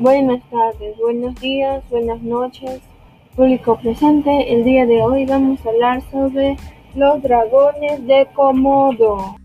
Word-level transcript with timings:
Buenas 0.00 0.42
tardes, 0.50 0.98
buenos 0.98 1.40
días, 1.40 1.88
buenas 1.88 2.20
noches, 2.20 2.80
público 3.36 3.78
presente. 3.78 4.52
El 4.52 4.64
día 4.64 4.86
de 4.86 5.00
hoy 5.00 5.24
vamos 5.24 5.64
a 5.64 5.68
hablar 5.70 6.02
sobre 6.10 6.56
los 6.96 7.22
dragones 7.22 8.04
de 8.04 8.26
Komodo. 8.34 9.36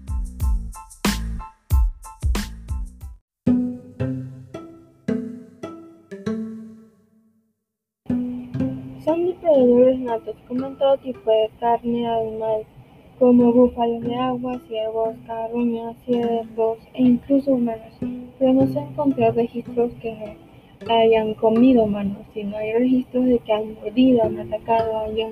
Son 9.06 9.26
depredadores 9.28 10.00
natos, 10.00 10.36
comen 10.48 10.76
todo 10.80 10.98
tipo 10.98 11.30
de 11.30 11.52
carne 11.60 12.08
animal, 12.08 12.66
como 13.20 13.52
búfalos 13.52 14.02
de 14.02 14.16
agua, 14.16 14.60
ciervos, 14.70 15.14
carroñas, 15.28 15.98
ciervos 16.06 16.78
e 16.94 17.04
incluso 17.04 17.52
humanos, 17.52 17.94
pero 18.40 18.54
no 18.54 18.66
se 18.68 18.80
han 18.80 18.88
encontrado 18.88 19.34
registros 19.34 19.92
que 20.02 20.38
hayan 20.90 21.34
comido 21.34 21.84
humanos, 21.84 22.18
sino 22.34 22.56
hay 22.56 22.72
registros 22.72 23.26
de 23.26 23.40
que 23.40 23.52
han 23.52 23.74
mordido, 23.74 24.24
han 24.24 24.40
atacado, 24.40 25.00
hayan 25.00 25.32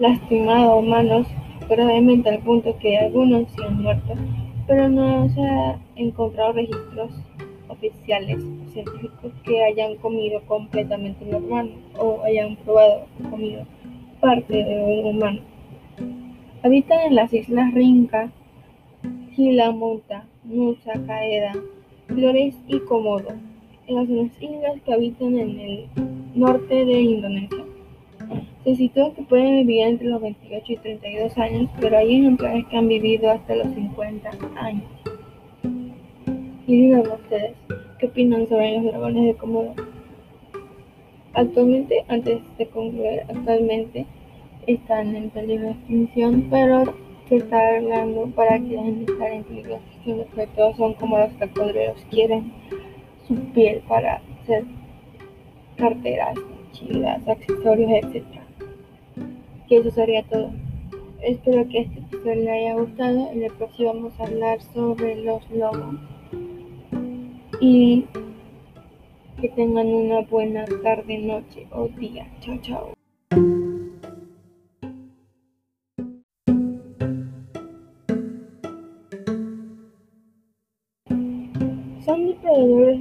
lastimado 0.00 0.78
humanos, 0.78 1.28
gravemente 1.68 2.28
al 2.30 2.40
punto 2.40 2.76
que 2.78 2.98
algunos 2.98 3.48
se 3.52 3.64
han 3.64 3.80
muerto, 3.80 4.14
pero 4.66 4.88
no 4.88 5.28
se 5.28 5.40
han 5.40 5.80
encontrado 5.94 6.54
registros 6.54 7.12
oficiales 7.68 8.38
o 8.42 8.72
científicos 8.72 9.32
que 9.44 9.62
hayan 9.62 9.96
comido 9.96 10.40
completamente 10.46 11.24
un 11.24 11.34
humano 11.36 11.70
o 11.96 12.22
hayan 12.24 12.56
probado 12.56 13.06
comido 13.30 13.64
parte 14.20 14.52
de 14.52 14.82
un 14.82 15.06
humano. 15.06 15.53
Habitan 16.64 16.98
en 17.00 17.14
las 17.14 17.30
islas 17.34 17.74
Rinca, 17.74 18.32
Gilamuta, 19.32 20.24
Nusa, 20.44 20.94
Caeda, 21.06 21.52
Flores 22.06 22.54
y 22.66 22.78
Komodo, 22.78 23.34
en 23.86 23.96
las 23.96 24.08
islas 24.40 24.80
que 24.82 24.94
habitan 24.94 25.38
en 25.38 25.60
el 25.60 25.86
norte 26.34 26.86
de 26.86 27.00
Indonesia. 27.02 27.62
Se 28.64 28.76
sitúa 28.76 29.12
que 29.12 29.20
pueden 29.24 29.66
vivir 29.66 29.82
entre 29.82 30.06
los 30.06 30.22
28 30.22 30.72
y 30.72 30.76
32 30.78 31.36
años, 31.36 31.70
pero 31.78 31.98
hay 31.98 32.16
ejemplares 32.16 32.64
que 32.70 32.78
han 32.78 32.88
vivido 32.88 33.30
hasta 33.30 33.56
los 33.56 33.68
50 33.74 34.30
años. 34.56 34.90
Y 36.66 36.76
díganme 36.76 37.12
ustedes, 37.12 37.52
¿qué 37.98 38.06
opinan 38.06 38.48
sobre 38.48 38.78
los 38.78 38.84
dragones 38.84 39.26
de 39.26 39.34
Komodo? 39.34 39.74
Actualmente, 41.34 42.06
antes 42.08 42.40
de 42.56 42.66
concluir, 42.68 43.20
actualmente 43.28 44.06
están 44.66 45.14
en 45.16 45.30
peligro 45.30 45.66
de 45.66 45.72
extinción, 45.72 46.46
pero 46.50 46.84
se 47.28 47.36
está 47.36 47.76
hablando 47.76 48.26
para 48.34 48.58
que 48.58 48.68
dejen 48.68 49.04
de 49.04 49.12
estar 49.12 49.32
en 49.32 49.44
peligro 49.44 49.70
de 49.70 49.76
extinción, 49.76 50.26
porque 50.26 50.46
todos 50.54 50.76
son 50.76 50.94
como 50.94 51.18
los 51.18 51.32
cocodrilos, 51.34 52.04
quieren 52.10 52.52
su 53.26 53.34
piel 53.52 53.82
para 53.88 54.20
hacer 54.42 54.64
carteras, 55.76 56.36
mochilas, 56.36 57.26
accesorios, 57.26 57.90
etc. 57.90 58.24
Que 59.68 59.76
eso 59.78 59.90
sería 59.90 60.22
todo. 60.24 60.50
Espero 61.22 61.66
que 61.68 61.80
este 61.80 62.00
episodio 62.00 62.34
les 62.34 62.48
haya 62.48 62.74
gustado. 62.74 63.30
En 63.32 63.42
el 63.42 63.52
próximo 63.52 63.94
vamos 63.94 64.20
a 64.20 64.24
hablar 64.24 64.60
sobre 64.60 65.16
los 65.16 65.50
lobos. 65.50 65.96
Y 67.60 68.04
que 69.40 69.48
tengan 69.50 69.86
una 69.86 70.20
buena 70.20 70.64
tarde, 70.82 71.18
noche 71.18 71.66
o 71.70 71.88
día. 71.88 72.26
Chao, 72.40 72.58
chao. 72.60 72.93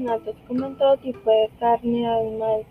Depredadores 0.03 0.25
natos, 0.25 0.35
comen 0.47 0.75
todo 0.77 0.97
tipo 0.97 1.29
de 1.29 1.49
carne 1.59 2.05
animal, 2.05 2.65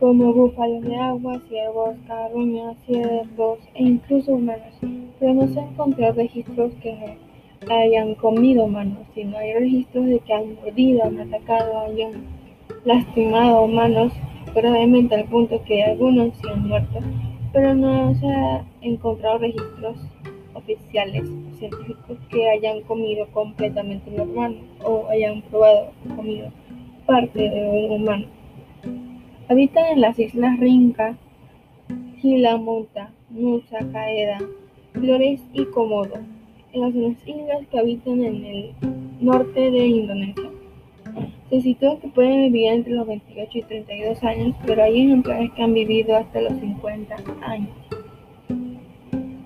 como 0.00 0.32
búfalos 0.32 0.82
de 0.82 0.96
agua, 0.96 1.40
ciervos, 1.48 1.96
carroñas, 2.06 2.76
ciervos 2.86 3.58
e 3.74 3.82
incluso 3.84 4.32
humanos, 4.32 4.74
pero 5.18 5.34
no 5.34 5.48
se 5.48 5.60
han 5.60 5.68
encontrado 5.68 6.14
registros 6.14 6.72
que 6.82 7.18
hayan 7.70 8.14
comido 8.16 8.64
humanos, 8.64 9.06
sino 9.14 9.38
hay 9.38 9.54
registros 9.54 10.06
de 10.06 10.20
que 10.20 10.32
han 10.34 10.54
mordido, 10.56 11.04
han 11.04 11.20
atacado, 11.20 11.78
hayan 11.80 12.12
lastimado 12.84 13.64
humanos 13.64 14.12
gravemente 14.54 15.14
al 15.14 15.24
punto 15.24 15.62
que 15.64 15.82
algunos 15.82 16.36
se 16.38 16.50
han 16.50 16.68
muerto, 16.68 16.98
pero 17.52 17.74
no 17.74 18.14
se 18.16 18.26
han 18.26 18.66
encontrado 18.82 19.38
registros 19.38 19.96
oficiales 20.54 21.28
científicos 21.58 22.18
que 22.30 22.48
hayan 22.48 22.82
comido 22.82 23.26
completamente 23.32 24.10
humano 24.20 24.56
o 24.84 25.08
hayan 25.08 25.42
probado 25.42 25.90
comido 26.16 26.50
parte 27.06 27.38
de 27.38 27.68
un 27.68 28.02
humano. 28.02 28.26
Habitan 29.48 29.84
en 29.92 30.00
las 30.00 30.18
islas 30.18 30.58
Rinca, 30.58 31.16
Gilamuta, 32.20 33.10
Nusa, 33.30 33.78
Caeda, 33.92 34.38
Flores 34.94 35.40
y 35.52 35.64
Komodo, 35.66 36.18
en 36.72 36.80
las 36.80 36.94
islas 37.26 37.66
que 37.70 37.78
habitan 37.78 38.22
en 38.22 38.44
el 38.44 38.72
norte 39.20 39.70
de 39.70 39.86
Indonesia. 39.86 40.50
Se 41.50 41.60
sitúa 41.60 42.00
que 42.00 42.08
pueden 42.08 42.52
vivir 42.52 42.72
entre 42.72 42.94
los 42.94 43.06
28 43.06 43.58
y 43.58 43.62
32 43.62 44.24
años, 44.24 44.56
pero 44.66 44.82
hay 44.82 45.02
ejemplares 45.02 45.52
que 45.52 45.62
han 45.62 45.74
vivido 45.74 46.16
hasta 46.16 46.40
los 46.40 46.58
50 46.58 47.16
años. 47.42 47.70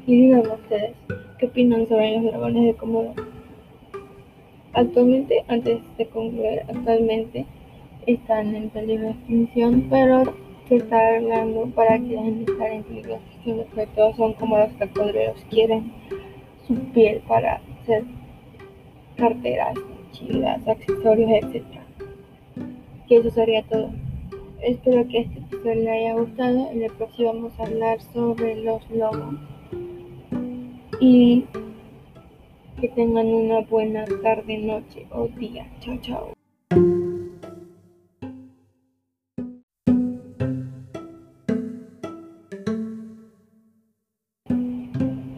Y 0.06 0.16
díganme 0.22 0.48
ustedes, 0.48 0.92
¿qué 1.38 1.46
opinan 1.46 1.86
sobre 1.88 2.14
los 2.14 2.24
dragones 2.24 2.64
de 2.64 2.74
Komodo? 2.74 3.14
Actualmente, 4.74 5.44
antes 5.48 5.80
de 5.96 6.06
concluir, 6.06 6.60
actualmente 6.68 7.46
están 8.06 8.54
en 8.54 8.70
peligro 8.70 9.06
de 9.06 9.10
extinción, 9.10 9.86
pero 9.90 10.34
se 10.68 10.76
está 10.76 11.16
hablando 11.16 11.66
para 11.74 11.98
que 11.98 12.08
dejen 12.08 12.44
de 12.44 12.52
estar 12.52 12.70
en 12.70 12.82
peligro 12.84 13.10
de 13.10 13.16
extinción, 13.16 13.66
porque 13.68 13.86
todos 13.94 14.16
son 14.16 14.32
como 14.34 14.58
los 14.58 14.72
cocodrilos, 14.72 15.44
quieren 15.50 15.92
su 16.66 16.74
piel 16.92 17.20
para 17.26 17.60
hacer 17.80 18.04
carteras, 19.16 19.74
mochilas, 19.76 20.66
accesorios, 20.68 21.30
etc. 21.30 21.64
Que 23.08 23.16
eso 23.16 23.30
sería 23.30 23.62
todo. 23.64 23.90
Espero 24.62 25.06
que 25.08 25.20
este 25.20 25.38
episodio 25.38 25.74
les 25.74 25.88
haya 25.88 26.14
gustado. 26.14 26.70
En 26.70 26.82
el 26.82 26.92
próximo 26.92 27.32
vamos 27.32 27.58
a 27.58 27.64
hablar 27.64 28.00
sobre 28.12 28.62
los 28.62 28.88
lobos. 28.90 29.34
Y 31.00 31.44
que 32.80 32.88
tengan 32.90 33.26
una 33.26 33.60
buena 33.62 34.04
tarde, 34.22 34.58
noche 34.58 35.06
o 35.10 35.26
día. 35.28 35.66
Chao, 35.80 35.98
chao. 36.00 36.32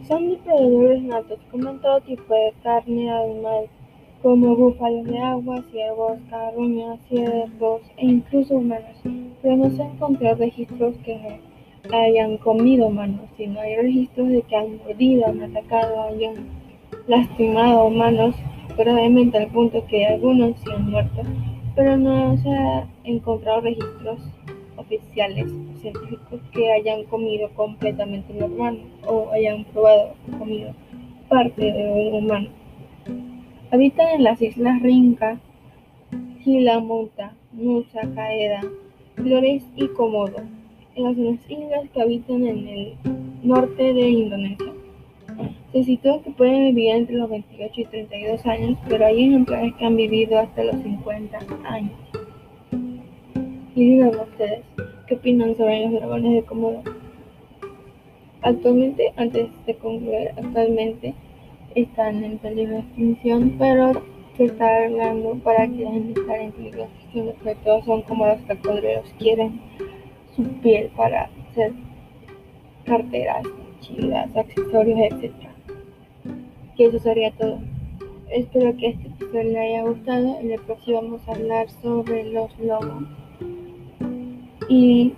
Son 0.07 0.29
depredadores 0.29 1.01
natos, 1.03 1.39
comen 1.49 1.79
todo 1.81 2.01
tipo 2.01 2.33
de 2.33 2.53
carne 2.61 3.09
animal, 3.09 3.65
como 4.21 4.55
búfalos 4.55 5.05
de 5.07 5.17
agua, 5.17 5.63
ciervos, 5.71 6.19
carroñas, 6.29 6.99
ciervos 7.07 7.81
e 7.97 8.05
incluso 8.05 8.55
humanos, 8.55 8.97
pero 9.41 9.57
no 9.57 9.69
se 9.71 9.81
han 9.81 9.91
encontrado 9.91 10.35
registros 10.35 10.95
que 10.97 11.39
hayan 11.91 12.37
comido 12.37 12.87
humanos, 12.87 13.27
sino 13.37 13.59
hay 13.61 13.77
registros 13.77 14.29
de 14.29 14.41
que 14.43 14.55
han 14.55 14.77
mordido, 14.77 15.25
han 15.25 15.41
atacado, 15.41 16.01
hayan 16.03 16.60
lastimado 17.07 17.85
humanos 17.85 18.35
gravemente 18.77 19.37
al 19.37 19.47
punto 19.47 19.85
que 19.87 20.05
algunos 20.05 20.59
se 20.61 20.71
han 20.71 20.89
muerto, 20.89 21.21
pero 21.75 21.97
no 21.97 22.37
se 22.37 22.49
han 22.49 22.89
encontrado 23.03 23.61
registros 23.61 24.19
oficiales 24.77 25.47
o 25.51 25.79
científicos 25.79 26.41
que 26.51 26.71
hayan 26.71 27.03
comido 27.05 27.49
completamente 27.55 28.33
un 28.33 28.43
humano 28.43 28.79
o 29.07 29.29
hayan 29.31 29.63
probado 29.65 30.13
comido 30.37 30.73
parte 31.29 31.71
de 31.71 31.91
un 31.91 32.23
humano. 32.23 32.49
Habitan 33.71 34.07
en 34.15 34.23
las 34.23 34.41
islas 34.41 34.81
Rinca, 34.81 35.39
Gilamuta, 36.41 37.33
Nusa, 37.53 38.01
Caeda, 38.15 38.61
Flores 39.15 39.63
y 39.75 39.87
Komodo, 39.89 40.41
en 40.95 41.03
las 41.03 41.49
islas 41.49 41.89
que 41.93 42.01
habitan 42.01 42.45
en 42.45 42.67
el 42.67 42.93
norte 43.43 43.93
de 43.93 44.09
Indonesia. 44.09 44.70
Se 45.71 45.85
sitúa 45.85 46.21
que 46.21 46.31
pueden 46.31 46.75
vivir 46.75 46.89
entre 46.91 47.15
los 47.15 47.29
28 47.29 47.79
y 47.79 47.85
32 47.85 48.45
años, 48.45 48.77
pero 48.89 49.05
hay 49.05 49.23
ejemplares 49.23 49.73
que 49.75 49.85
han 49.85 49.95
vivido 49.95 50.37
hasta 50.37 50.65
los 50.65 50.75
50 50.81 51.39
años. 51.63 51.93
Y 53.73 53.85
díganme 53.91 54.17
ustedes, 54.17 54.65
¿qué 55.07 55.15
opinan 55.15 55.55
sobre 55.55 55.85
los 55.85 55.93
dragones 55.93 56.33
de 56.33 56.43
Komodo? 56.43 56.83
Actualmente, 58.41 59.13
antes 59.15 59.47
de 59.65 59.75
concluir, 59.75 60.31
actualmente 60.35 61.13
están 61.75 62.21
en 62.21 62.37
peligro 62.39 62.73
de 62.73 62.79
extinción, 62.79 63.55
pero 63.57 63.93
se 64.35 64.45
está 64.45 64.83
hablando 64.83 65.35
para 65.35 65.67
que 65.67 65.77
dejen 65.77 66.13
de 66.13 66.19
estar 66.19 66.41
en 66.41 66.51
peligro 66.51 66.79
de 66.79 66.83
extinción, 66.83 67.35
porque 67.37 67.55
todos 67.63 67.85
son 67.85 68.01
como 68.01 68.27
los 68.27 68.41
cocodrilos, 68.41 69.05
quieren 69.17 69.61
su 70.35 70.43
piel 70.59 70.89
para 70.97 71.29
hacer 71.49 71.71
carteras, 72.83 73.45
mochilas, 73.45 74.35
accesorios, 74.35 74.99
etc. 74.99 75.50
Que 76.75 76.85
eso 76.85 76.99
sería 76.99 77.31
todo. 77.31 77.59
Espero 78.29 78.75
que 78.77 78.87
este 78.87 79.07
episodio 79.07 79.43
les 79.43 79.57
haya 79.57 79.83
gustado. 79.83 80.39
En 80.39 80.51
el 80.51 80.61
próximo 80.61 81.01
vamos 81.01 81.27
a 81.27 81.31
hablar 81.31 81.69
sobre 81.81 82.23
los 82.31 82.57
lobos. 82.59 83.03
y 84.71 85.13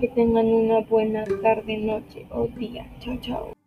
que 0.00 0.08
tengan 0.08 0.46
una 0.46 0.80
buena 0.80 1.24
tarde, 1.42 1.76
noche 1.78 2.26
o 2.30 2.46
día. 2.46 2.86
Chao, 3.00 3.16
chao. 3.20 3.61